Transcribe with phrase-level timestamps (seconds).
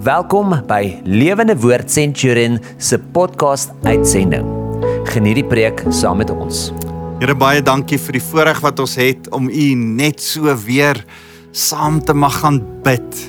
[0.00, 4.46] Welkom by Lewende Woord Centurion se podcast uitsending.
[5.12, 6.70] Geniet die preek saam met ons.
[7.20, 11.02] Here baie dankie vir die voorreg wat ons het om U net so weer
[11.52, 13.20] saam te mag gaan bid.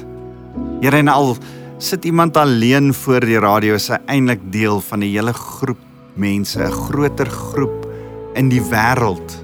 [0.79, 1.35] Here en al
[1.75, 5.83] sit iemand alleen voor die radio is hy eintlik deel van 'n hele groep
[6.15, 7.83] mense, 'n groter groep
[8.39, 9.43] in die wêreld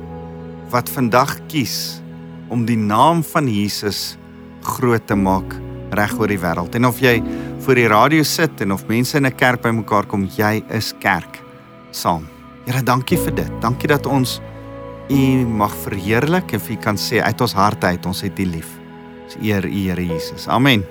[0.72, 2.00] wat vandag kies
[2.48, 4.16] om die naam van Jesus
[4.64, 6.76] groot te maak reg oor die wêreld.
[6.76, 7.22] En of jy
[7.66, 11.42] voor die radio sit en of mense in 'n kerk bymekaar kom, jy is kerk
[11.92, 12.28] saam.
[12.66, 13.52] Here, dankie vir dit.
[13.62, 14.42] Dankie dat ons
[15.10, 18.46] U mag verheerlik en vir U kan sê uit ons harte uit ons het U
[18.46, 18.68] lief.
[19.26, 20.48] Ons eer U, Here Jesus.
[20.48, 20.84] Amen.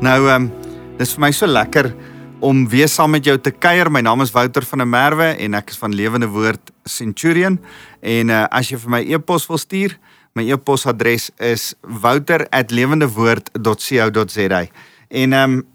[0.00, 0.52] Nou ehm um,
[0.98, 1.94] dis vir my so lekker
[2.40, 3.90] om weer saam met jou te kuier.
[3.90, 7.58] My naam is Wouter van der Merwe en ek is van Lewende Woord Centurion.
[8.02, 9.96] En uh, as jy vir my e-pos wil stuur,
[10.38, 14.66] My e-posadres is wouter@lewendewoord.co.za.
[15.08, 15.66] En ehm um,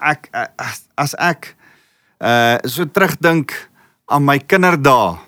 [0.00, 1.56] ek as, as ek
[2.24, 3.68] uh so terugdink
[4.06, 5.18] aan my kinderdae,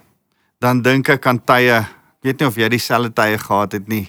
[0.59, 1.89] dan dink ek aan tye, ek
[2.25, 4.09] weet nie of jy dieselfde tye gehad het nie.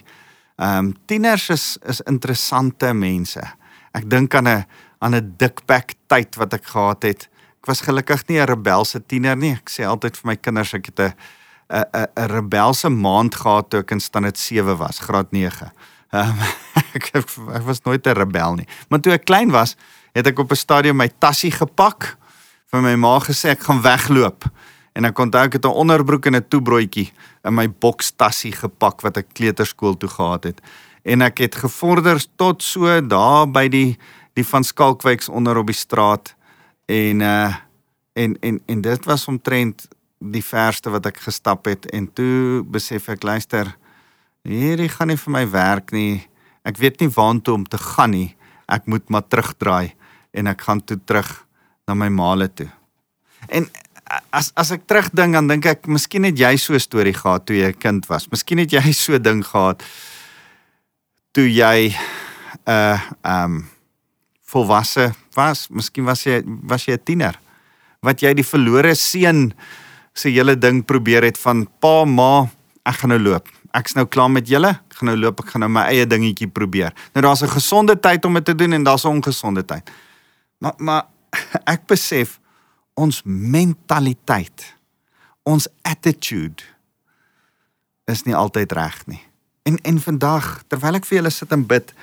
[0.56, 3.44] Ehm um, tieners is is interessante mense.
[3.92, 4.64] Ek dink aan 'n
[5.04, 7.28] aan 'n dikpak tyd wat ek gehad het.
[7.60, 9.52] Ek was gelukkig nie 'n rebelse tiener nie.
[9.52, 11.12] Ek sê altyd vir my kinders ek het 'n
[11.72, 15.72] 'n 'n 'n rebelse maand gehad toe ek in standaard 7 was, graad 9.
[16.12, 16.36] Um,
[16.96, 18.68] ek ek was nooit 'n rebel nie.
[18.88, 19.76] Maar toe ek klein was,
[20.12, 22.16] het ek op 'n stadium my tassie gepak,
[22.72, 24.44] vir my ma gesê ek gaan wegloop.
[24.92, 27.12] En ek ek het 'n onderbroek en 'n toebroodjie
[27.44, 30.60] in my bokstassie gepak wat ek kleuterskool toe gehad het.
[31.04, 33.98] En ek het gevorder tot so daar by die
[34.34, 36.34] die van Skalkwyks onder op die straat
[36.86, 37.54] en uh
[38.14, 39.88] en en en dit was omtrent
[40.30, 43.72] die verste wat ek gestap het en toe besef ek luister
[44.46, 46.22] hierdie gaan nie vir my werk nie.
[46.66, 48.34] Ek weet nie waantoe om te gaan nie.
[48.70, 49.94] Ek moet maar terugdraai
[50.32, 51.30] en ek gaan toe terug
[51.88, 52.68] na my maale toe.
[53.50, 53.66] En
[54.30, 57.56] as as ek terugdink dan dink ek miskien het jy so 'n storie gehad toe
[57.56, 58.28] jy 'n kind was.
[58.30, 59.82] Miskien het jy so 'n ding gehad
[61.32, 61.96] toe jy 'n
[62.70, 63.68] uh, ehm um,
[64.46, 65.68] volwasse was.
[65.68, 67.38] Miskien was jy was jy 'n tiener
[68.02, 69.52] wat jy die verlore seun
[70.14, 72.48] se hele ding probeer het van pa ma
[72.88, 73.48] ek gaan nou loop.
[73.72, 74.68] Ek's nou klaar met julle.
[74.68, 75.40] Ek gaan nou loop.
[75.40, 76.92] Ek gaan nou my eie dingetjie probeer.
[77.14, 79.90] Nou daar's 'n gesonde tyd om dit te doen en daar's 'n ongesonde tyd.
[80.58, 81.04] Maar maar
[81.74, 82.40] ek besef
[82.94, 84.76] ons mentaliteit,
[85.42, 86.62] ons attitude
[88.04, 89.22] is nie altyd reg nie.
[89.62, 91.94] En en vandag terwyl ek vir julle sit en bid,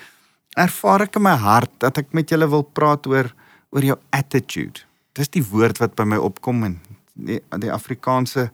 [0.58, 3.34] ervaar ek in my hart dat ek met julle wil praat oor
[3.70, 4.82] oor jou attitude.
[5.14, 6.80] Dis die woord wat by my opkom en
[7.26, 8.50] die die Afrikaanse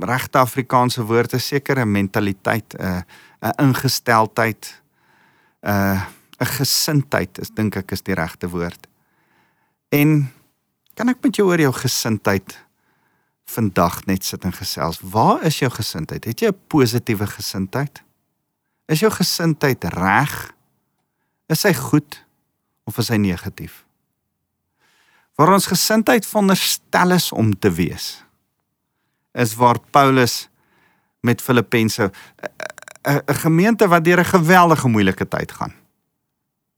[0.00, 3.04] regte Afrikaanse woord is seker 'n mentaliteit, 'n
[3.42, 4.82] 'n ingesteldheid,
[5.62, 6.00] 'n
[6.40, 8.86] 'n gesindheid, is dink ek is die regte woord.
[9.88, 10.32] En
[10.94, 12.58] kan ek met jou oor jou gesindheid
[13.44, 15.00] vandag net sit en gesels?
[15.00, 16.24] Waar is jou gesindheid?
[16.24, 18.02] Het jy 'n positiewe gesindheid?
[18.86, 20.52] Is jou gesindheid reg?
[21.48, 22.24] Is hy goed
[22.84, 23.83] of is hy negatief?
[25.34, 28.24] Waar ons gesindheid veronderstel is om te wees
[29.34, 30.48] is waar Paulus
[31.20, 32.10] met Filippense
[33.04, 35.74] 'n gemeente wat deur 'n geweldige moeilike tyd gaan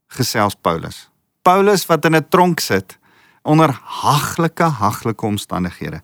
[0.07, 1.09] gesels Paulus.
[1.41, 2.97] Paulus wat in 'n tronk sit
[3.41, 6.01] onder haglike haglike omstandighede.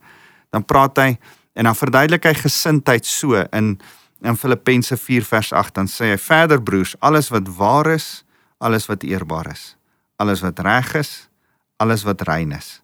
[0.50, 1.18] Dan praat hy
[1.52, 3.80] en dan verduidelik hy gesindheid so in
[4.24, 8.24] in Filippense 4 vers 8 dan sê hy verder broers alles wat waar is
[8.58, 9.76] alles wat eerbaar is
[10.16, 11.28] alles wat reg is
[11.76, 12.82] alles wat rein is.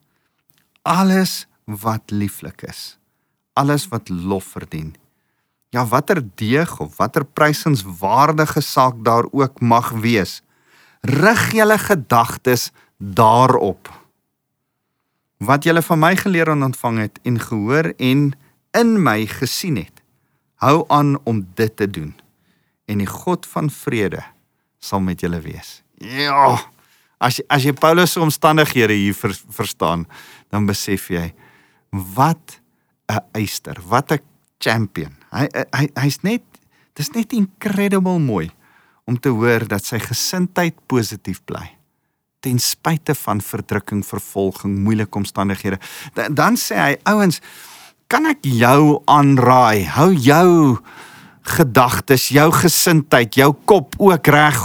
[0.82, 2.98] Alles wat lieflik is.
[3.52, 4.94] Alles wat lof verdien.
[5.70, 10.40] Ja, watter deeg of watter prysenswaardige saak daar ook mag wees,
[11.00, 13.90] rig julle gedagtes daarop.
[15.38, 18.32] Wat julle van my geleer en ontvang het en gehoor en
[18.76, 20.02] in my gesien het,
[20.54, 22.12] hou aan om dit te doen.
[22.84, 24.24] En die God van vrede
[24.78, 25.82] sal met julle wees.
[25.94, 26.58] Ja,
[27.20, 30.06] as jy, as jy Paulus se omstandighede hier ver, verstaan,
[30.50, 31.30] dan besef jy
[31.90, 32.60] wat
[33.10, 34.20] 'n eyster, wat 'n
[34.58, 35.14] champion.
[35.32, 36.42] Hy hy hy's net
[36.94, 38.50] dis net incredible mooi
[39.06, 41.80] om te hoor dat sy gesindheid positief bly
[42.40, 45.78] ten spyte van verdrukking, vervolging, moeilike omstandighede.
[46.14, 47.40] Dan, dan sê hy, ouens,
[48.08, 49.84] kan ek jou aanraai?
[49.84, 50.78] Hou jou
[51.56, 54.60] gedagtes, jou gesindheid, jou kop ook reg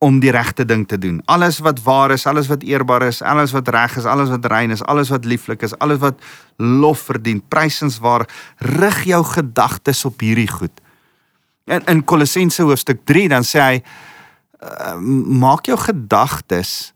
[0.00, 1.18] om die regte ding te doen.
[1.28, 4.72] Alles wat waar is, alles wat eerbaar is, alles wat reg is, alles wat rein
[4.72, 6.22] is, alles wat lieflik is, alles wat
[6.56, 8.24] lof verdien, prysenswaar,
[8.80, 10.80] rig jou gedagtes op hierdie goed.
[11.68, 14.96] In in Kolossense hoofstuk 3 dan sê hy uh,
[15.44, 16.94] maak jou gedagtes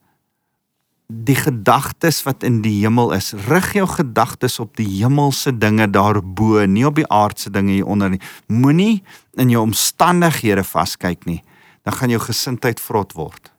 [1.07, 3.35] die gedagtes wat in die hemel is.
[3.49, 8.17] Rig jou gedagtes op die hemelse dinge daarbo, nie op die aardse dinge hier onder
[8.17, 8.23] nie.
[8.49, 9.03] Moenie
[9.37, 11.43] in jou omstandighede vaskyk nie.
[11.85, 13.51] Dan gaan jou gesindheid vrot word.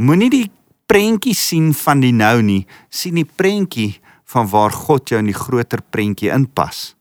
[0.00, 0.46] Moenie die
[0.90, 4.00] prentjie sien van die nou nie, sien die prentjie
[4.30, 6.94] van waar God jou in die groter prentjie inpas.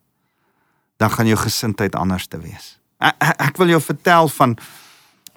[1.00, 2.77] Dan gaan jou gesindheid anders te wees.
[3.00, 3.15] Ek,
[3.50, 4.57] ek wil jou vertel van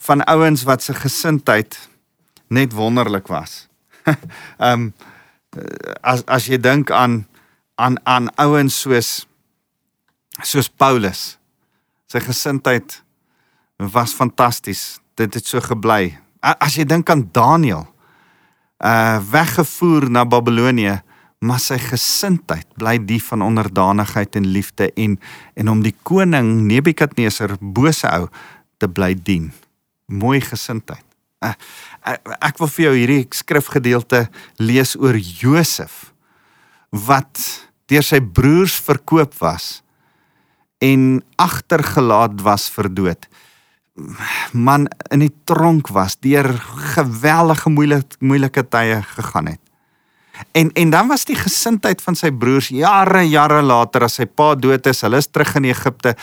[0.03, 1.77] van ouens wat se gesindheid
[2.51, 3.69] net wonderlik was.
[4.59, 4.93] Ehm um,
[6.01, 7.23] as as jy dink aan
[7.77, 9.27] aan aan ouens soos
[10.43, 11.37] soos Paulus.
[12.11, 13.02] Sy gesindheid
[13.77, 15.01] was fantasties.
[15.15, 16.19] Dit het so gebly.
[16.41, 17.87] As jy dink aan Daniël,
[18.83, 20.99] uh weggevoer na Babelonie,
[21.43, 25.19] maar sy gesindheid bly die van onderdanigheid en liefde en
[25.59, 28.29] en om die koning Nebukadneser bose ou
[28.79, 29.51] te bly dien.
[30.07, 31.05] Mooi gesindheid.
[31.43, 31.55] Uh,
[32.39, 34.27] ek wil vir jou hierdie skrifgedeelte
[34.63, 36.13] lees oor Josef
[36.93, 37.41] wat
[37.91, 39.81] deur sy broers verkoop was
[40.83, 43.27] en agtergelaat was vir dood.
[44.53, 46.49] Man in die tronk was deur
[46.95, 49.61] geweldige moeilike moeilike tye gegaan het.
[50.57, 54.55] En en dan was die gesindheid van sy broers jare jare later as sy pa
[54.55, 56.17] dood is, hulle is terug in Egipte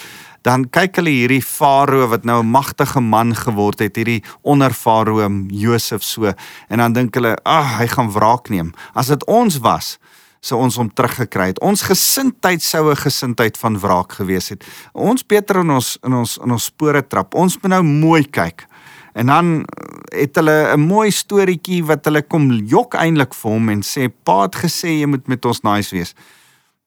[0.47, 5.29] dan kyk hulle hierdie farao wat nou 'n magtige man geword het, hierdie onder farao
[5.47, 6.33] Josef so
[6.69, 8.73] en dan dink hulle, "Ag, oh, hy gaan wraak neem.
[8.93, 9.97] As dit ons was,
[10.39, 11.59] sou ons hom teruggekry het.
[11.65, 14.63] Ons gesindheid sou 'n gesindheid van wraak gewees het.
[14.93, 17.33] Ons beter in ons in ons in ons spore trap.
[17.33, 18.67] Ons moet nou mooi kyk."
[19.13, 19.65] En dan
[20.13, 24.41] het hulle 'n mooi storieetjie wat hulle kom jok eintlik vir hom en sê pa
[24.41, 26.13] het gesê jy moet met ons nice wees.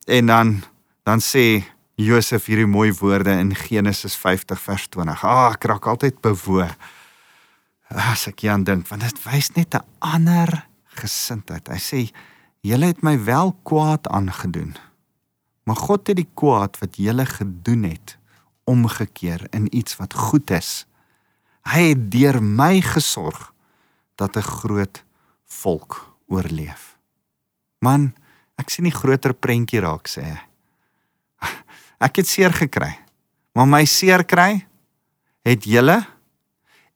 [0.06, 0.62] En dan
[1.04, 1.64] dan sê
[1.94, 5.24] Josef hierdie mooi woorde in Genesis 50 vers 20.
[5.24, 6.76] Ah, ek raak altyd bewoog.
[7.88, 10.66] As ek hieraan dink, want dit wys net 'n ander
[10.96, 11.68] gesindheid.
[11.68, 12.10] Hy sê:
[12.62, 14.76] "Julle het my wel kwaad aangedoen,
[15.66, 18.18] maar God het die kwaad wat julle gedoen het
[18.64, 20.86] omgekeer in iets wat goed is.
[21.66, 23.52] Hy het deur my gesorg
[24.14, 25.04] dat 'n groot
[25.44, 26.96] volk oorleef."
[27.78, 28.14] Man,
[28.56, 30.40] ek sien die groter prentjie raak sê hy.
[32.06, 32.98] Ek het seer gekry.
[33.52, 34.66] Maar my seer kry
[35.42, 35.98] het julle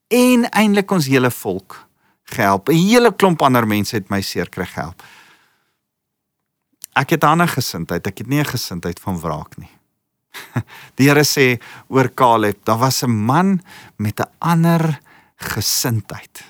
[0.09, 1.87] en eintlik ons hele volk
[2.25, 2.69] gehelp.
[2.69, 5.03] 'n Hele klomp ander mense het my seer kry gehelp.
[6.97, 8.07] Ek het 'n ander gesindheid.
[8.07, 9.71] Ek het nie 'n gesindheid van wraak nie.
[10.97, 13.63] Die Here sê oor Caleb, daar was 'n man
[13.97, 15.01] met 'n ander
[15.37, 16.45] gesindheid.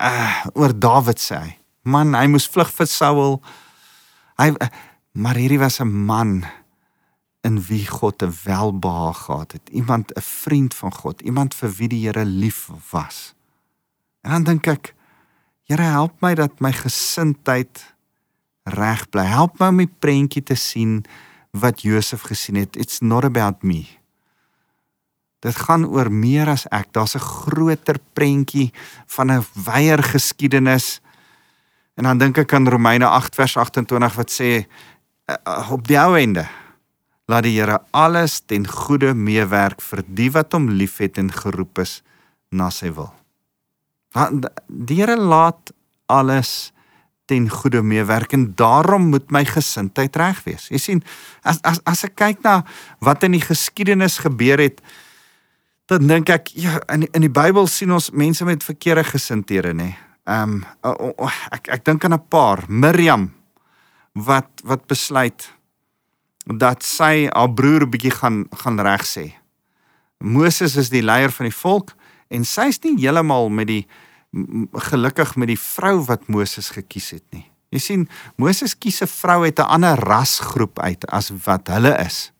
[0.00, 3.42] Uh, oor Dawid sê hy, man, hy moes vlug vir Saul.
[4.36, 4.52] Hy
[5.12, 6.44] maar hierdie was 'n man
[7.40, 9.68] in wie God 'n welbehaag gehad het.
[9.70, 13.34] Iemand 'n vriend van God, iemand vir wie die Here lief was.
[14.20, 14.94] En dan dink ek,
[15.64, 17.95] Here help my dat my gesindheid
[18.66, 19.24] reg bly.
[19.30, 21.04] Help my om die prentjie te sien
[21.56, 22.76] wat Josef gesien het.
[22.76, 23.86] It's not about me.
[25.44, 26.92] Dit gaan oor meer as ek.
[26.92, 28.72] Daar's 'n groter prentjie
[29.06, 31.00] van 'n wyeer geskiedenis.
[31.94, 34.66] En dan dink ek aan Romeine 8 vers 28 wat sê
[35.26, 36.46] uh, op die ou einde
[37.26, 42.02] laat die Here alles ten goeie meewerk vir die wat hom liefhet en geroep is
[42.50, 43.12] na sy wil.
[44.14, 45.72] Want die Here laat
[46.06, 46.72] alles
[47.26, 50.68] ten goeie meewerk en daarom moet my gesindheid reg wees.
[50.70, 51.02] Jy sien,
[51.42, 52.60] as as as ek kyk na
[53.04, 54.80] wat in die geskiedenis gebeur het,
[55.90, 59.92] dan dink ek ja, in in die Bybel sien ons mense met verkeerde gesindhede, nê.
[60.26, 60.62] Ehm
[61.54, 63.30] ek ek dink aan 'n paar, Miriam
[64.14, 65.50] wat wat besluit
[66.46, 69.34] dat sy haar broer 'n bietjie gaan gaan reg sê.
[70.18, 71.94] Moses is die leier van die volk
[72.28, 73.86] en sy's nie heeltemal met die
[74.90, 77.46] gelukkig met die vrou wat Moses gekies het nie.
[77.74, 82.32] Jy sien, Moses kies 'n vrou uit 'n ander rasgroep uit as wat hulle is.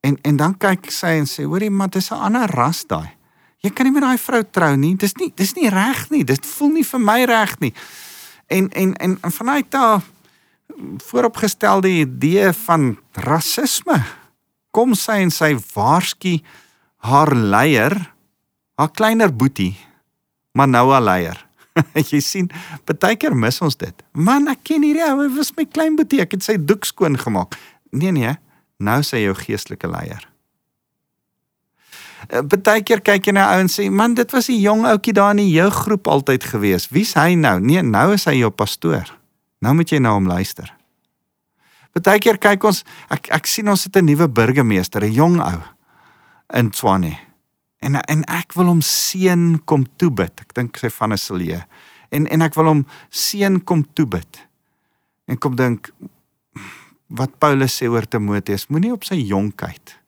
[0.00, 3.10] En en dan kyk sy en sê, "Hoorie, maar dis 'n ander ras daai.
[3.58, 4.96] Jy kan nie met daai vrou trou nie.
[4.96, 6.24] Dis nie dis nie reg nie.
[6.24, 7.74] Dit voel nie vir my reg nie."
[8.46, 10.00] En en en, en vanuit daai
[10.96, 14.04] vooropgestelde idee van rasisme.
[14.70, 16.40] Kom sy en sy waarsku
[16.96, 18.14] haar leier,
[18.74, 19.76] haar kleiner boetie,
[20.52, 21.46] maar nou haar leier.
[22.12, 22.50] jy sien,
[22.84, 24.02] baie keer mis ons dit.
[24.12, 27.16] Man, ek ken hierdie ou, hy was my klein boetie, ek het sy doek skoon
[27.20, 27.56] gemaak.
[27.92, 28.34] Nee nee,
[28.82, 30.28] nou sy jou geestelike leier.
[32.28, 35.12] Baie eh, keer kyk jy na ou en sê, "Man, dit was 'n jong ouetjie
[35.12, 36.88] daar in die jeuggroep altyd gewees.
[36.88, 39.10] Wie's hy nou?" Nee, nou is hy jou pastoor.
[39.60, 40.72] Nou moet jy na hom luister.
[41.92, 45.60] Partykeer kyk ons ek ek sien ons het 'n nuwe burgemeester, 'n jong ou
[46.54, 47.31] in Tshwane.
[47.82, 50.44] En en ek wil hom seën kom toebid.
[50.44, 51.62] Ek dink sy van Iselie.
[52.14, 54.44] En en ek wil hom seën kom toebid.
[55.26, 55.90] En kom dink
[57.12, 59.98] wat Paulus sê oor Timoteus, moenie op sy jonkheid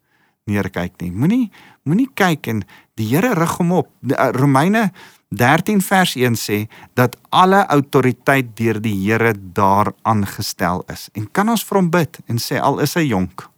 [0.50, 1.10] neerkyk nie.
[1.12, 1.44] Moenie
[1.84, 2.62] moenie kyk en
[2.98, 3.90] die Here rig hom op.
[4.08, 4.90] Eh, Romeine
[5.34, 6.58] 13 vers 1 sê
[6.94, 11.08] dat alle autoriteit deur die Here daar aangestel is.
[11.14, 13.48] En kan ons vir hom bid en sê al is hy jonk.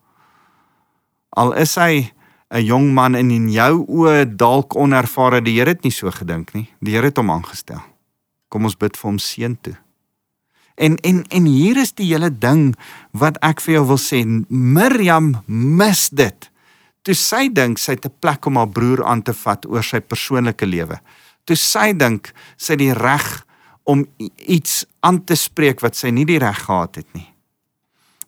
[1.37, 2.13] Al is hy
[2.51, 6.55] 'n jong man en in jou oë dalk onervare, die Here het nie so gedink
[6.55, 6.69] nie.
[6.81, 7.83] Die Here het hom aangestel.
[8.49, 9.77] Kom ons bid vir hom seën toe.
[10.77, 12.77] En en en hier is die hele ding
[13.13, 14.25] wat ek vir jou wil sê.
[14.49, 16.51] Miriam mis dit.
[17.03, 20.01] Toe sy dink sy het 'n plek om haar broer aan te vat oor sy
[20.01, 21.01] persoonlike lewe
[21.47, 23.27] toe sy dink sy die reg
[23.87, 27.29] om iets aan te spreek wat sy nie die reg gehad het nie.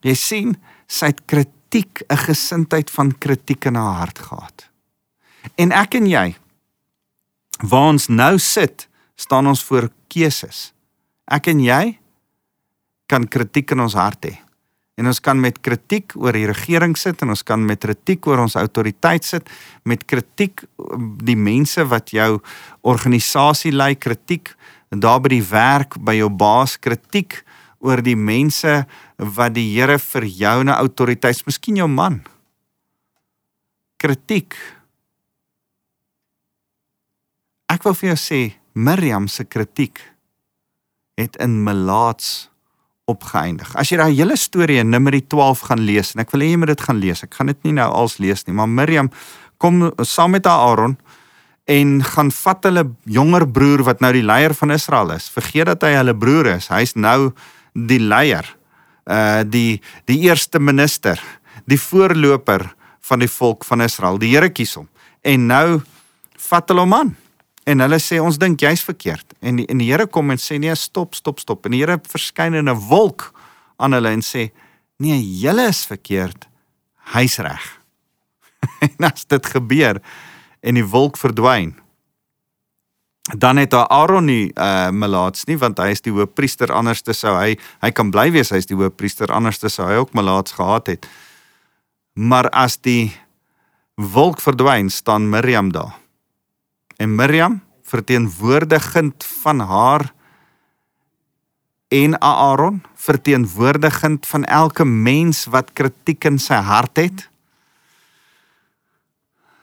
[0.06, 0.52] Jy sien,
[0.86, 1.54] sy het kritiek,
[2.08, 4.68] 'n gesindheid van kritiek in haar hart gehad.
[5.56, 6.36] En ek en jy
[7.58, 10.72] waar ons nou sit, staan ons voor keuses.
[11.26, 11.98] Ek en jy
[13.06, 14.36] kan kritiek in ons hart hê.
[14.98, 18.42] En ons kan met kritiek oor die regering sit en ons kan met kritiek oor
[18.42, 19.46] ons autoriteit sit,
[19.86, 20.64] met kritiek
[21.22, 22.40] die mense wat jou
[22.82, 24.54] organisasie lei, kritiek
[24.90, 27.42] daar by die werk by jou baas, kritiek
[27.84, 28.86] oor die mense
[29.18, 32.22] wat die Here vir jou 'n autoriteit, miskien jou man.
[33.98, 34.54] Kritiek.
[37.68, 39.98] Ek wil vir jou sê Miriam se kritiek
[41.18, 42.48] het in Melaats
[43.08, 43.74] opgeëindig.
[43.74, 46.56] As jy daai hele storie in Numeri 12 gaan lees en ek wil hê jy
[46.56, 47.22] moet dit gaan lees.
[47.22, 49.10] Ek gaan dit nie nou als lees nie, maar Miriam
[49.58, 50.96] kom saam met haar Aaron
[51.68, 55.28] en gaan vat hulle jonger broer wat nou die leier van Israel is.
[55.28, 56.70] Vergeet dat hy hulle broer is.
[56.72, 57.32] Hy's nou
[57.74, 58.46] die leier.
[59.08, 61.16] Uh die die eerste minister,
[61.64, 62.68] die voorloper
[63.08, 64.18] van die volk van Israel.
[64.20, 64.88] Die Here kies hom.
[65.24, 65.80] En nou
[66.48, 67.16] vat hulle hom aan
[67.68, 70.58] en hulle sê ons dink jy's verkeerd en die, en die Here kom en sê
[70.60, 73.32] nee stop stop stop en die Here verskyn in 'n wolk
[73.78, 74.50] aan hulle en sê
[74.98, 76.48] nee julle is verkeerd
[77.14, 77.66] hy's reg
[78.86, 80.00] en as dit gebeur
[80.62, 81.74] en die wolk verdwyn
[83.36, 87.34] dan het Aaron nie uh melaats nie want hy is die hoofpriester anders te sou
[87.36, 90.86] hy hy kan bly wees hy's die hoofpriester anders te sou hy ook melaats gehad
[90.86, 91.08] het.
[92.14, 93.12] Maar as die
[93.98, 95.98] wolk verdwyn staan Miriam daar.
[96.96, 100.12] En Miriam verteenwoordigend van haar
[101.88, 107.28] en Aaron verteenwoordigend van elke mens wat kritiek in sy hart het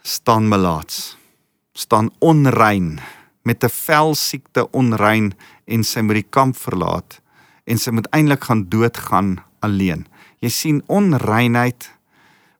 [0.01, 1.17] staan melaats
[1.73, 2.99] staan onrein
[3.45, 5.33] met 'n velsiekte onrein
[5.65, 7.21] en sy moet die kamp verlaat
[7.63, 10.07] en sy moet eintlik gaan doodgaan alleen.
[10.39, 11.95] Jy sien onreinheid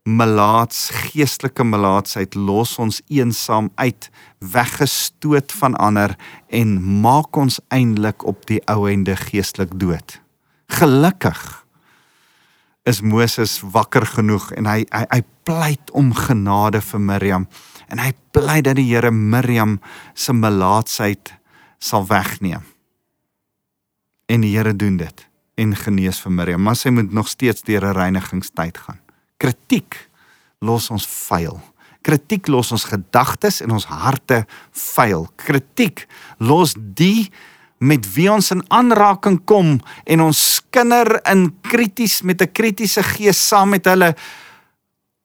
[0.06, 6.14] melaats geestelike melaatsheid los ons eensaam uit weggestoot van ander
[6.54, 10.20] en maak ons eintlik op die ou ende geestelik dood.
[10.68, 11.66] Gelukkig
[12.86, 17.48] is Moses wakker genoeg en hy hy, hy pleit om genade vir Miriam
[17.90, 19.80] en hy pleit dat die Here Miriam
[20.14, 21.34] se melaatsheid
[21.80, 22.64] sal wegneem
[24.28, 27.86] en die Here doen dit en genees vir Miriam maar sy moet nog steeds deur
[27.86, 29.00] 'n reinigingstyd gaan
[29.38, 29.98] Kritiek
[30.64, 31.58] los ons vuil.
[32.06, 34.44] Kritiek los ons gedagtes en ons harte
[34.96, 35.28] vuil.
[35.42, 36.06] Kritiek
[36.40, 37.32] los die
[37.84, 39.76] met wie ons in aanraking kom
[40.08, 44.16] en ons skinder in krities met 'n kritiese gees saam met hulle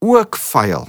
[0.01, 0.89] ook vuil.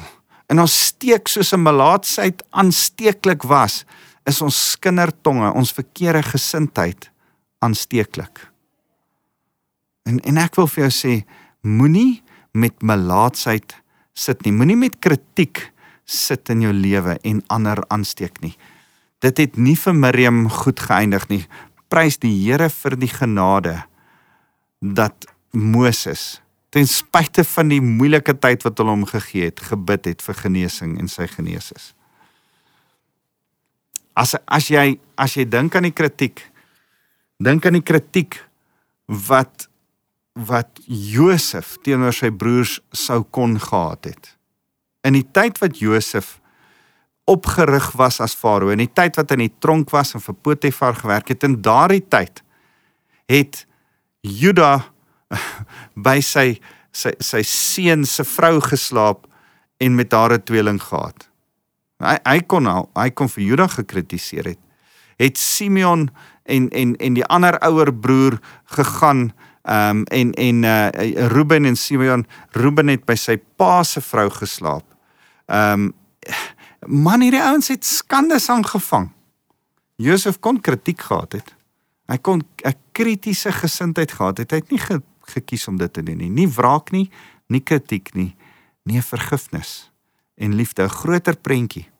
[0.51, 3.85] En ons steek soos 'n melaatsheid aansteeklik was,
[4.25, 7.11] is ons skindertonge, ons verkeerde gesindheid
[7.59, 8.51] aansteeklik.
[10.03, 11.25] En en ek wil vir jou sê,
[11.61, 13.75] moenie met melaatsheid
[14.13, 14.51] sit nie.
[14.51, 15.71] Moenie met kritiek
[16.05, 18.55] sit in jou lewe en ander aansteek nie.
[19.21, 21.45] Dit het nie vir Miriam goed geëindig nie.
[21.89, 23.83] Prys die Here vir die genade
[24.81, 26.41] dat Moses
[26.71, 30.95] ten spyte van die moeilike tyd wat hulle hom gegee het, gebid het vir genesing
[31.01, 31.89] en sy genees is.
[34.15, 36.39] As as jy as jy dink aan die kritiek,
[37.43, 38.39] dink aan die kritiek
[39.27, 39.67] wat
[40.39, 44.29] wat Josef teenoor sy broers sou kon gehad het.
[45.03, 46.37] In die tyd wat Josef
[47.27, 50.37] opgerig was as farao, in die tyd wat hy in die tronk was en vir
[50.39, 52.39] Potifar gewerk het, in daardie tyd
[53.31, 53.65] het
[54.23, 54.91] Juda
[56.07, 56.61] by sy
[56.91, 59.27] sy sy seun se vrou geslaap
[59.79, 61.29] en met haar 'n tweeling gehad.
[61.99, 64.59] Hy hy kon nou, hy kon vir Juda gekritiseer het.
[65.17, 66.09] Het Simeon
[66.43, 71.75] en en en die ander ouer broer gegaan Ehm um, en en uh Ruben en
[71.75, 74.85] Simeon, Ruben het by sy pa se vrou geslaap.
[75.45, 75.91] Ehm um,
[76.87, 79.11] man hierdie ouens het skandes aangevang.
[80.01, 81.53] Josef kon kritiek gehad het.
[82.09, 84.51] Hy kon 'n kritiese gesindheid gehad het.
[84.51, 86.29] Hy het nie ge, gekies om dit te doen nie.
[86.29, 87.09] Nie wraak nie,
[87.47, 88.35] nie kritiek nie,
[88.83, 89.91] nie vergifnis
[90.37, 91.91] en liefde, 'n groter prentjie.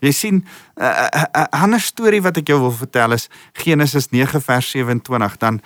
[0.00, 0.44] Jy sien 'n
[0.80, 5.36] uh, uh, uh, ander storie wat ek jou wil vertel is Genesis 9 vers 27.
[5.38, 5.60] Dan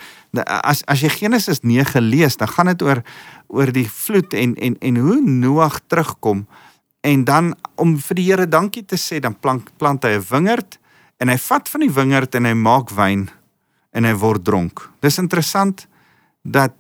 [0.44, 3.02] as as jy Genesis 9 lees, dan gaan dit oor
[3.46, 6.46] oor die vloed en en en hoe Noag terugkom
[7.04, 10.78] en dan om vir die Here dankie te sê, dan plant plant hy 'n wingerd
[11.20, 13.30] en hy vat van die wingerd en hy maak wyn
[13.92, 14.90] en hy word dronk.
[15.00, 15.86] Dis interessant
[16.44, 16.74] dat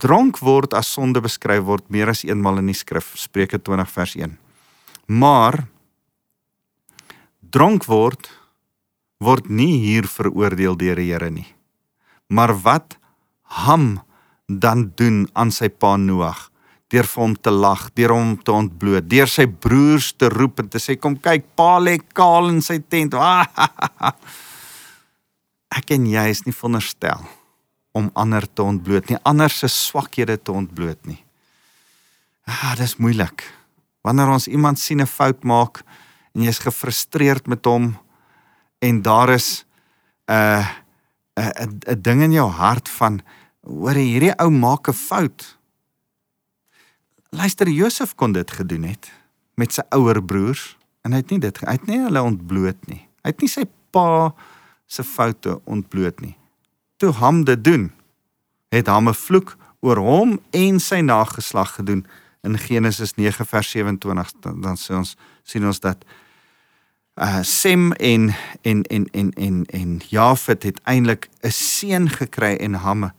[0.00, 4.14] dronk word as sonde beskryf word meer as eenmal in die skrif Spreuke 20 vers
[4.16, 4.38] 1.
[5.12, 5.66] Maar
[7.52, 8.30] dronk word
[9.22, 11.46] word nie hier veroordeel deur die Here nie.
[12.32, 12.96] Maar wat
[13.62, 14.00] Ham
[14.48, 16.48] dan doen aan sy pa Noag
[16.92, 20.68] deur vir hom te lag, deur hom te ontbloot, deur sy broers te roep en
[20.68, 23.16] te sê kom kyk, pa lê kaal in sy tent.
[25.78, 27.24] Ek en jy is nie veronderstel
[27.92, 31.20] om ander te ontbloot nie, ander se swakhede te ontbloot nie.
[32.48, 33.44] Ah, dis moeilik.
[34.02, 35.82] Wanneer ons iemand sien 'n fout maak
[36.34, 37.96] en jy's gefrustreerd met hom
[38.80, 39.64] en daar is
[40.26, 40.66] 'n uh,
[41.36, 43.20] 'n 'n ding in jou hart van
[43.62, 45.58] hoor hierdie ou maak 'n fout.
[47.30, 49.12] Luister, Josef kon dit gedoen het
[49.54, 53.08] met sy ouer broers en hy het nie dit hy het nie hulle ontbloot nie.
[53.22, 54.34] Hy het nie sy pa
[54.86, 56.36] se foute ontbloot nie
[57.02, 57.90] toe Ham dit doen,
[58.70, 62.06] het Ham 'n vloek oor hom en sy nageslag gedoen
[62.42, 66.04] in Genesis 9 vers 27 dan, dan sê ons sien ons dat
[67.20, 72.74] uh Sem en en en en en en Jafet het eintlik 'n seun gekry en
[72.74, 73.10] Ham uh,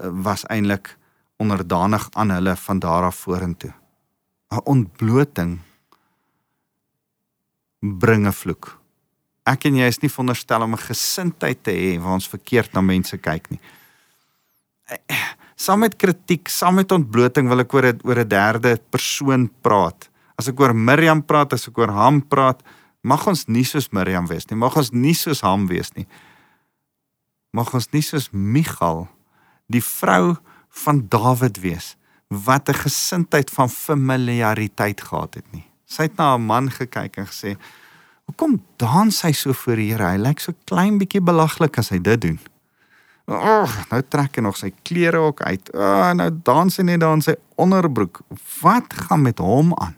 [0.00, 0.96] was eintlik
[1.36, 3.72] onderdanig aan hulle van daar af vorentoe.
[4.50, 5.58] 'n Ontbloting
[7.80, 8.80] bring 'n vloek
[9.52, 12.80] ek en jy is nie veronderstel om 'n gesindheid te hê waar ons verkeerd na
[12.80, 13.60] mense kyk nie.
[15.56, 20.08] Saam met kritiek, saam met ontbloting wil ek oor 'n oor 'n derde persoon praat.
[20.38, 22.62] As ek oor Miriam praat, as ek oor Ham praat,
[23.02, 24.56] mag ons nie soos Miriam wees nie.
[24.56, 26.06] Mag ons nie soos Ham wees nie.
[27.52, 29.08] Mag ons nie soos Michal,
[29.68, 30.36] die vrou
[30.84, 31.96] van Dawid wees
[32.28, 35.64] wat 'n gesindheid van familiariteit gehad het nie.
[35.86, 37.56] Sy het na haar man gekyk en gesê,
[38.28, 40.12] Hoekom dans hy so voor die Here?
[40.12, 42.38] Hy lyk so klein bietjie belaglik as hy dit doen.
[43.28, 45.72] Ag, oh, nou trek hy nog sy klere ook uit.
[45.76, 48.22] Oh, nou dans hy net daar in sy onderbroek.
[48.60, 49.96] Wat gaan met hom aan?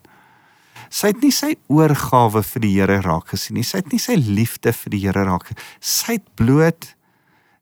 [0.90, 3.66] Sy het nie sy oorgawe vir die Here raak gesien nie.
[3.66, 5.52] Sy het nie sy liefde vir die Here raak.
[5.78, 6.92] Sy het bloot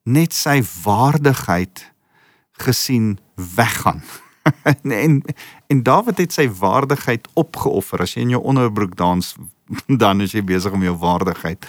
[0.09, 1.85] net sy waardigheid
[2.65, 4.01] gesien weggaan.
[4.73, 5.23] en, en
[5.67, 8.03] en Dawid het sy waardigheid opgeoffer.
[8.05, 9.35] As jy in jou onderbroek dans,
[10.03, 11.67] dan is jy besig om jou waardigheid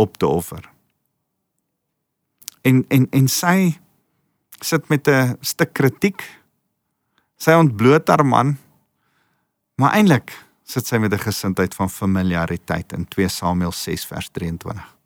[0.00, 0.68] op te offer.
[2.62, 3.56] En en en sy
[4.62, 6.22] sit met 'n stuk kritiek.
[7.36, 8.58] Sy ontbloot haar man.
[9.74, 10.30] Maar eintlik
[10.62, 14.96] sit sy met 'n gesindheid van familiariteit in 2 Samuel 6 vers 23.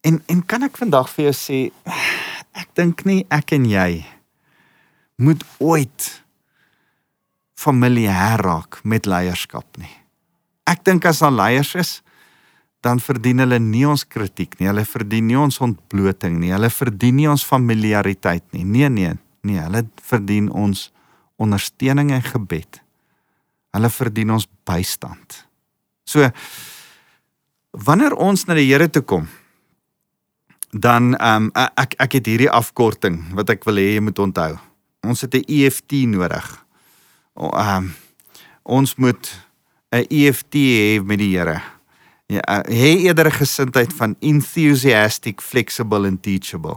[0.00, 1.70] En en kan ek vandag vir jou sê
[2.62, 4.17] ek dink nie ek en jy
[5.18, 6.08] moet ooit
[7.58, 9.90] familier raak met leierskap nie.
[10.68, 11.92] Ek dink as daar leiers is,
[12.86, 14.68] dan verdien hulle nie ons kritiek nie.
[14.70, 16.52] Hulle verdien nie ons ontbloting nie.
[16.54, 18.62] Hulle verdien nie ons familiariteit nie.
[18.62, 20.88] Nee nee, nee, hulle verdien ons
[21.42, 22.80] ondersteuning en gebed.
[23.74, 25.42] Hulle verdien ons bystand.
[26.08, 26.30] So
[27.72, 29.26] wanneer ons na die Here toe kom,
[30.70, 34.58] dan ehm um, ek ek het hierdie afkorting wat ek wil hê jy moet onthou.
[35.00, 36.66] Ons het 'n EFT nodig.
[37.34, 37.94] Ehm um,
[38.62, 39.46] ons moet
[39.90, 41.62] 'n EFT hê met die Here.
[42.26, 46.76] Ja, hê eerder 'n gesindheid van enthusiastic, flexible and teachable.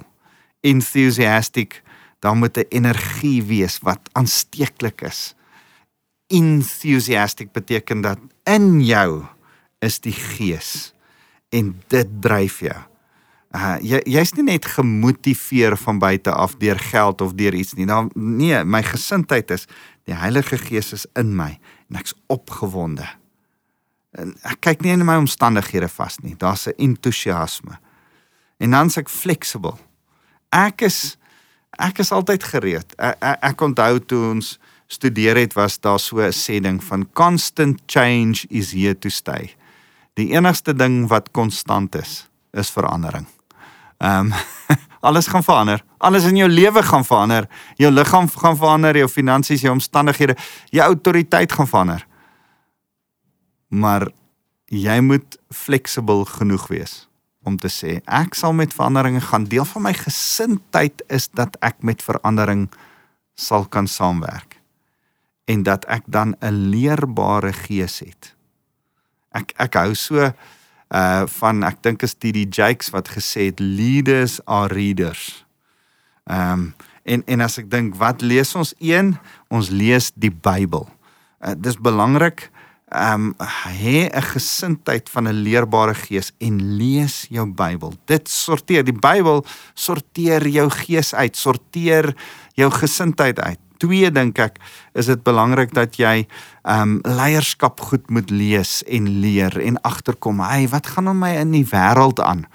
[0.59, 1.83] Enthusiastic,
[2.19, 5.35] dan moet 'n energie wees wat aansteeklik is.
[6.27, 9.25] Enthusiastic beteken dat in jou
[9.79, 10.93] is die gees
[11.49, 12.90] en dit dryf jou.
[13.51, 17.85] Uh jy jy's nie net gemotiveer van buite af deur geld of deur iets nie.
[17.85, 19.67] Dan nee, my gesindheid is
[20.07, 21.59] die Heilige Gees is in my
[21.89, 23.07] en ek's opgewonde.
[24.15, 26.35] En ek kyk nie in my omstandighede vas nie.
[26.39, 27.79] Daar's 'n entoesiasme.
[28.59, 29.75] En dan's ek flexible.
[30.49, 31.17] Ek is
[31.79, 32.93] ek is altyd gereed.
[32.97, 37.07] Ek, ek, ek onthou toe ons studeer het was daar so 'n sê ding van
[37.13, 39.55] constant change is here to stay.
[40.13, 43.27] Die enigste ding wat konstant is, is verandering.
[44.01, 44.33] Ehm um,
[45.07, 45.83] alles gaan verander.
[45.97, 47.47] Alles in jou lewe gaan verander.
[47.75, 50.35] Jou liggaam gaan verander, jou finansies, jou omstandighede,
[50.69, 52.07] jou autoriteit gaan verander.
[53.67, 54.07] Maar
[54.65, 57.07] jy moet flexible genoeg wees
[57.43, 59.49] om te sê ek sal met veranderinge gaan.
[59.49, 62.69] Deel van my gesindheid is dat ek met verandering
[63.33, 64.59] sal kan saamwerk
[65.49, 68.35] en dat ek dan 'n leerbare gees het.
[69.31, 70.33] Ek ek hou so
[70.91, 75.45] uh van ek dink is dit die Jakes wat gesê het leaders are readers.
[76.27, 76.73] Ehm um,
[77.03, 79.15] en en as ek dink wat lees ons een
[79.49, 80.85] ons lees die Bybel.
[81.41, 82.51] Uh, dis belangrik
[82.91, 83.47] ehm um,
[83.81, 87.93] hê 'n gesindheid van 'n leerbare gees en lees jou Bybel.
[88.05, 92.15] Dit sorteer die Bybel sorteer jou gees uit, sorteer
[92.53, 93.59] jou gesindheid uit.
[93.81, 94.59] Twee dink ek
[94.97, 96.25] is dit belangrik dat jy
[96.61, 101.33] ehm um, leierskap goed moet lees en leer en agterkom, hey, wat gaan om my
[101.41, 102.45] in die wêreld aan?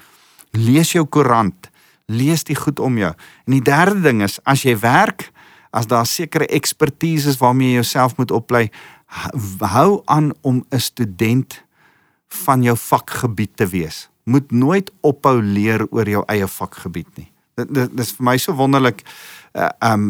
[0.55, 1.67] Lees jou koerant,
[2.07, 3.11] lees die goed om jou.
[3.45, 5.27] En die derde ding is as jy werk,
[5.75, 8.69] as daar sekere ekspertise is waarmee jy jouself moet oplei,
[9.59, 11.63] hou aan om 'n student
[12.45, 14.09] van jou vakgebied te wees.
[14.23, 17.31] Moet nooit ophou leer oor jou eie vakgebied nie.
[17.57, 19.01] Dit dit is vir my so wonderlik
[19.57, 20.03] uh, um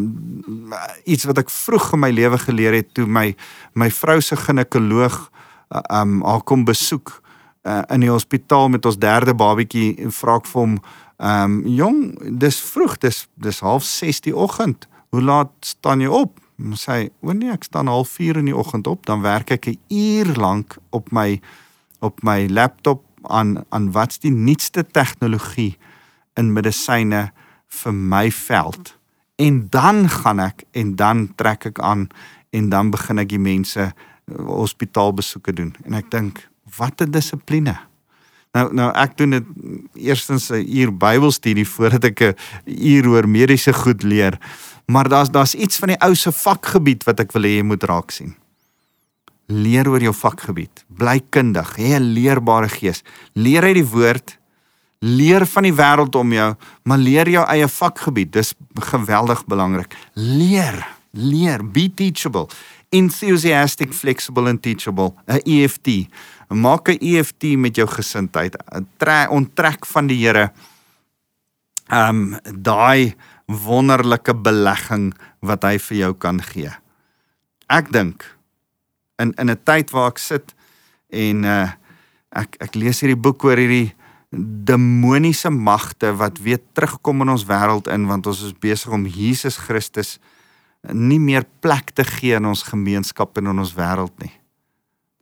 [1.07, 3.29] iets wat ek vroeg in my lewe geleer het toe my
[3.79, 5.15] my vrou se ginekoloog
[5.71, 7.13] uh, um haar kom besoek
[7.63, 10.75] uh, in die hospitaal met ons derde babatjie en vra ek vir hom
[11.17, 12.01] um jong
[12.43, 14.89] dis vroeg dis dis half 6 die oggend.
[15.15, 16.41] Hoe laat staan jy op?
[16.75, 19.79] Sê o nee ek staan half 4 in die oggend op dan werk ek 'n
[19.88, 21.39] uur lank op my
[22.01, 25.77] op my laptop aan aan wat's die nuutste tegnologie
[26.38, 27.32] in medisyne
[27.84, 28.95] vir my veld
[29.38, 32.08] en dan gaan ek en dan trek ek aan
[32.56, 33.91] en dan begin ek die mense eh,
[34.47, 36.47] hospitaalbesoeke doen en ek dink
[36.78, 37.76] wat 'n dissipline
[38.54, 39.45] nou nou ek doen dit
[39.93, 44.39] eerstens 'n uur Bybelstudie voordat ek 'n uur oor mediese goed leer
[44.88, 47.84] Maar daar's daar's iets van die ou se vakgebied wat ek wil hê jy moet
[47.84, 48.36] raak sien.
[49.52, 50.86] Leer oor jou vakgebied.
[50.88, 53.04] Bly kundig, hê 'n leerbare gees.
[53.34, 54.38] Leer uit die woord,
[54.99, 56.47] leer van die wêreld om jou,
[56.83, 58.31] maar leer jou eie vakgebied.
[58.33, 58.53] Dis
[58.91, 59.95] geweldig belangrik.
[60.13, 60.79] Leer,
[61.12, 62.47] leer, be teachable.
[62.89, 65.13] Enthusiastic, flexible and teachable.
[65.27, 66.07] 'n EFT.
[66.49, 68.55] Maak 'n EFT met jou gesindheid.
[68.97, 70.51] Trek onttrek van die Here.
[71.91, 76.71] Um, daai wonderlike belegging wat hy vir jou kan gee.
[77.67, 78.38] Ek dink
[79.19, 80.55] in in 'n tyd waar ek sit
[81.10, 81.71] en uh
[82.31, 83.96] ek ek lees hierdie boek oor hierdie
[84.32, 89.60] demoniese magte wat weer terugkom in ons wêreld in want ons is besig om Jesus
[89.63, 90.18] Christus
[90.92, 94.34] nie meer plek te gee in ons gemeenskap en in ons wêreld nie.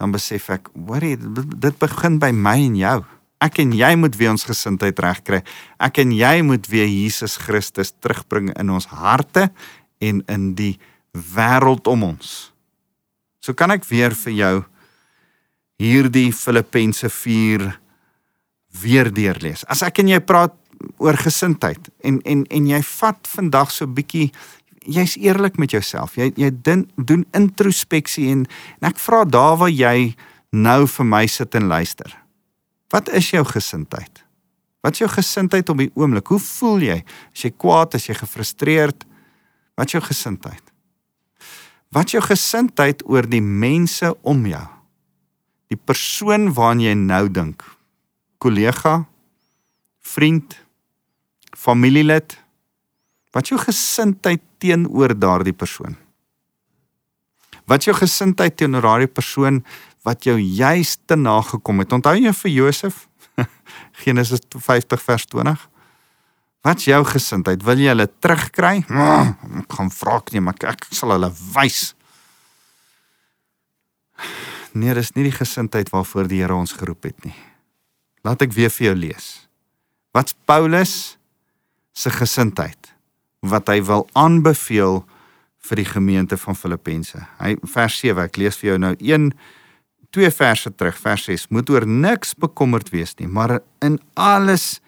[0.02, 3.00] Dan besef ek, hoorie, dit begin by my en jou
[3.46, 5.41] ek en jy moet weer ons gesindheid regkry.
[5.82, 9.50] Ek en jy moet weer Jesus Christus terugbring in ons harte
[10.04, 10.76] en in die
[11.36, 12.52] wêreld om ons.
[13.44, 14.56] So kan ek weer vir jou
[15.82, 17.74] hierdie Filippense 4
[18.81, 19.65] weer deurlees.
[19.71, 20.53] As ek en jy praat
[20.97, 24.31] oor gesindheid en en en jy vat vandag so 'n bietjie
[24.85, 26.15] jy's eerlik met jouself.
[26.15, 28.45] Jy jy din, doen introspeksie en,
[28.81, 30.15] en ek vra daar waar jy
[30.51, 32.13] nou vir my sit en luister.
[32.93, 34.23] Wat is jou gesindheid?
[34.85, 36.27] Wat is jou gesindheid op die oomblik?
[36.27, 37.03] Hoe voel jy?
[37.33, 39.05] As jy kwaad, as jy gefrustreerd,
[39.75, 40.61] wat is jou gesindheid?
[41.89, 44.65] Wat is jou gesindheid oor die mense om jou?
[45.73, 47.65] Die persoon waaraan jy nou dink.
[48.38, 49.06] Kollega,
[50.02, 50.58] vriend,
[51.56, 52.38] familielid.
[53.36, 55.98] Wat jou gesindheid teenoor daardie persoon?
[57.65, 59.63] Wat jou gesindheid teenoor daardie persoon
[60.06, 61.93] wat jou juis te nagekom het.
[61.98, 63.08] Onthou jy vir Josef?
[64.06, 65.65] Genesis 50 vers 20.
[66.65, 67.62] Wat's jou gesindheid?
[67.65, 68.80] Wil jy hulle terugkry?
[69.62, 71.91] Ek gaan vra ek nie, maar ek sal hulle wys.
[74.76, 77.36] Nee, dis nie die gesindheid waarvoor die Here ons geroep het nie.
[78.25, 79.27] Laat ek weer vir jou lees.
[80.15, 81.17] Wat's Paulus
[81.93, 82.93] se gesindheid
[83.45, 85.03] wat hy wil aanbeveel
[85.65, 87.19] vir die gemeente van Filippense.
[87.38, 88.93] Hy vers 7, ek lees vir jou nou
[90.15, 91.49] twee verse terug, vers 6.
[91.51, 94.79] Moet oor niks bekommerd wees nie, maar in alles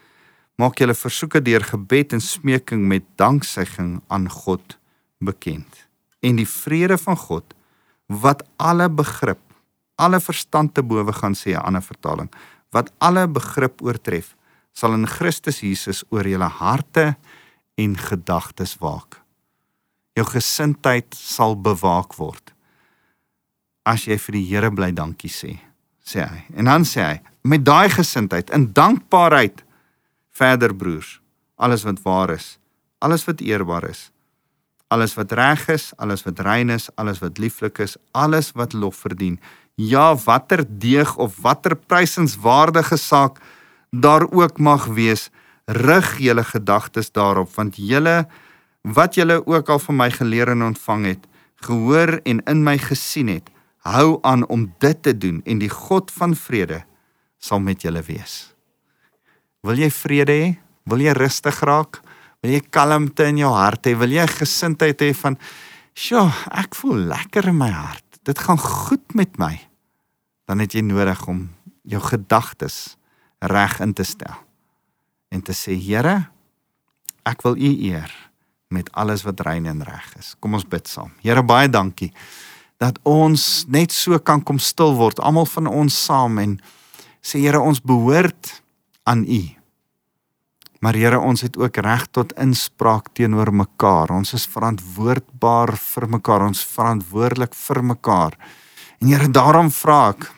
[0.58, 4.78] maak julle versoeke deur gebed en smeking met danksegging aan God
[5.20, 5.84] bekend.
[6.24, 7.54] En die vrede van God
[8.08, 9.42] wat alle begrip,
[10.00, 12.30] alle verstand te bowe gaan sê 'n ander vertaling,
[12.78, 14.36] wat alle begrip oortref,
[14.78, 17.16] sal in Christus Jesus oor julle harte
[17.78, 19.20] en gedagtes waak.
[20.18, 22.54] Jou gesindheid sal bewaak word
[23.88, 25.54] as jy vir die Here bly dankie sê,
[26.04, 26.42] sê hy.
[26.60, 27.16] En dan sê hy,
[27.48, 29.64] met daai gesindheid in dankbaarheid
[30.36, 31.18] verder broers,
[31.56, 32.58] alles wat waar is,
[33.02, 34.10] alles wat eerbaar is,
[34.94, 39.00] alles wat reg is, alles wat rein is, alles wat lieflik is, alles wat lof
[39.08, 39.40] verdien.
[39.78, 43.38] Ja, watter deeg of watter prysenswaardige saak
[43.92, 45.30] daar ook mag wees,
[45.70, 48.26] rig julle gedagtes daarop want julle
[48.82, 51.28] wat julle ook al van my geleer en ontvang het,
[51.62, 53.52] gehoor en in my gesien het,
[53.86, 56.82] hou aan om dit te doen en die God van vrede
[57.38, 58.56] sal met julle wees.
[59.62, 60.50] Wil jy vrede hê?
[60.90, 62.02] Wil jy rustig raak?
[62.42, 63.94] Wil jy kalmte in jou hart hê?
[63.94, 65.38] Wil jy gesindheid hê van,
[65.94, 68.06] "Sjoe, ek voel lekker in my hart.
[68.24, 69.67] Dit gaan goed met my."
[70.48, 71.48] Dan het jy nodig om
[71.88, 72.96] jou gedagtes
[73.44, 74.36] reg in te stel
[75.30, 76.30] en te sê, "Here,
[77.26, 78.12] ek wil U eer
[78.68, 81.12] met alles wat rein en reg is." Kom ons bid saam.
[81.22, 82.14] Here, baie dankie
[82.78, 86.58] dat ons net so kan kom stil word, almal van ons saam en
[87.22, 88.62] sê Here, ons behoort
[89.04, 89.42] aan U.
[90.80, 94.14] Maar Here, ons het ook reg tot inspraak teenoor mekaar.
[94.14, 96.46] Ons is verantwoordbaar vir mekaar.
[96.46, 98.38] Ons verantwoordelik vir mekaar.
[99.02, 100.30] En Here, daarom vra ek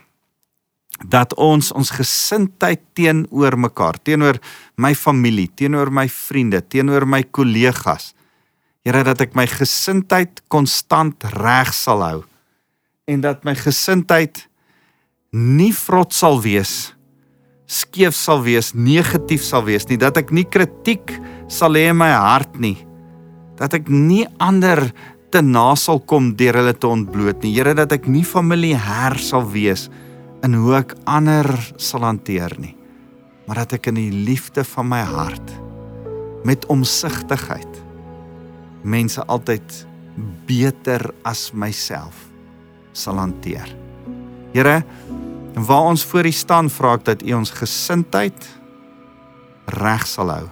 [1.07, 4.39] dat ons ons gesindheid teenoor mekaar, teenoor
[4.75, 8.13] my familie, teenoor my vriende, teenoor my kollegas,
[8.87, 12.19] Here dat ek my gesindheid konstant reg sal hou
[13.11, 14.45] en dat my gesindheid
[15.35, 16.93] nie vrot sal wees
[17.69, 21.13] skeef sal wees, negatief sal wees nie, dat ek nie kritiek
[21.51, 22.79] sal hê in my hart nie.
[23.59, 24.87] Dat ek nie ander
[25.29, 27.53] te na sal kom deur hulle te ontbloot nie.
[27.53, 29.85] Here dat ek nie familieer sal wees
[30.45, 31.47] in hoe ek ander
[31.77, 32.75] sal hanteer nie.
[33.47, 35.55] Maar dat ek in die liefde van my hart
[36.47, 37.79] met omsigtigheid
[38.87, 39.85] mense altyd
[40.47, 42.27] beter as myself
[42.95, 43.67] sal hanteer.
[44.53, 44.83] Here
[45.59, 48.45] waar ons voor U staan, vra ek dat U ons gesindheid
[49.81, 50.45] reg sal hou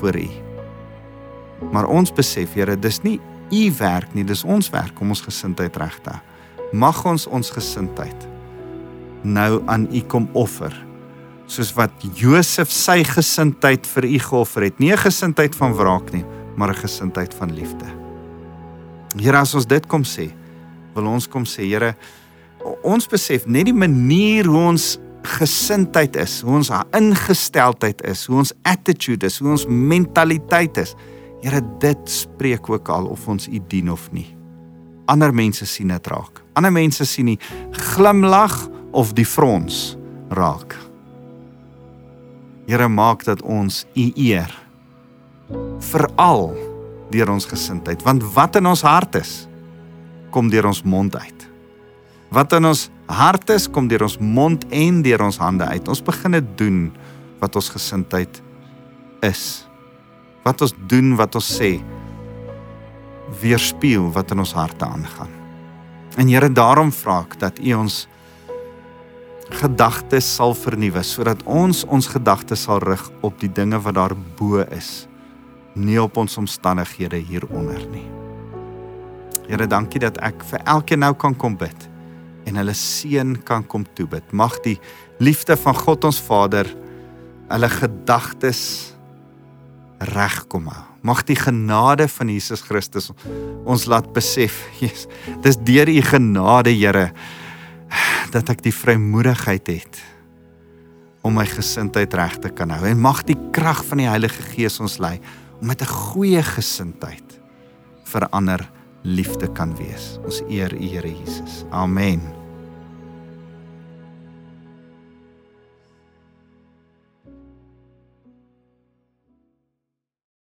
[0.00, 0.26] voor U.
[1.72, 3.20] Maar ons besef, Here, dis nie
[3.52, 6.20] U werk nie, dis ons werk om ons gesindheid reg te hou.
[6.72, 8.28] Mag ons ons gesindheid
[9.24, 10.74] nou aan U kom offer,
[11.46, 16.24] soos wat Josef sy gesindheid vir U geoffer het, nie 'n gesindheid van wraak nie,
[16.56, 17.86] maar 'n gesindheid van liefde.
[19.16, 20.32] Here, as ons dit kom sê,
[20.94, 21.96] wil ons kom sê, Here,
[22.82, 24.98] ons besef net die manier hoe ons
[25.38, 30.94] gesindheid is, hoe ons ingesteldheid is, hoe ons attitude is, hoe ons mentaliteit is.
[31.42, 34.36] Here, dit spreek ook al of ons U dien of nie.
[35.10, 36.42] Ander mense sien dit raak.
[36.54, 37.38] Ander mense sien die
[37.92, 38.54] glimlag
[38.92, 39.96] of die frons
[40.32, 40.76] raak.
[42.68, 44.52] Here, maak dat ons U eer.
[45.92, 46.52] Veral
[47.12, 49.32] deur ons gesindheid, want wat in ons hart is,
[50.32, 51.48] kom deur ons mond uit.
[52.32, 55.88] Wat in ons hart is, kom deur ons mond en deur ons hande uit.
[55.92, 56.78] Ons begin dit doen
[57.42, 58.40] wat ons gesindheid
[59.26, 59.42] is.
[60.46, 61.74] Wat ons doen, wat ons sê,
[63.42, 65.30] weerspieël wat in ons harte aangaan.
[66.16, 68.06] En Here, daarom vra ek dat U ons
[69.60, 74.62] gedagtes sal vernuwe sodat ons ons gedagtes sal rig op die dinge wat daar bo
[74.74, 75.06] is,
[75.74, 78.06] nie op ons omstandighede hieronder nie.
[79.48, 81.88] Here, dankie dat ek vir elkeen nou kan kom bid
[82.48, 84.32] en hulle seën kan kom toebid.
[84.34, 84.78] Mag die
[85.22, 86.68] liefde van God ons Vader
[87.52, 88.62] hulle gedagtes
[90.12, 90.88] regkom hou.
[91.02, 93.10] Mag die genade van Jesus Christus
[93.66, 95.08] ons laat besef, Jesus,
[95.42, 97.10] dis deur u genade, Here,
[98.34, 100.02] dat ek die vrymoedigheid het
[101.22, 102.82] om my gesindheid reg te kan hou.
[102.88, 105.20] En mag die krag van die Heilige Gees ons lei
[105.60, 107.38] om met 'n goeie gesindheid
[108.04, 108.70] verander
[109.02, 110.18] liefde kan wees.
[110.24, 111.64] Ons eer U Here Jesus.
[111.70, 112.41] Amen.